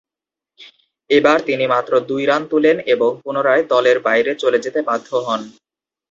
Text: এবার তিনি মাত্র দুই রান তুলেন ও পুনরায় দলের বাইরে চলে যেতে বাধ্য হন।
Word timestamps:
এবার 1.09 1.37
তিনি 1.47 1.65
মাত্র 1.73 1.91
দুই 2.09 2.23
রান 2.25 2.43
তুলেন 2.51 2.77
ও 2.97 3.19
পুনরায় 3.21 3.63
দলের 3.71 3.97
বাইরে 4.07 4.31
চলে 4.41 4.59
যেতে 4.65 4.79
বাধ্য 4.89 5.09
হন। 5.25 5.41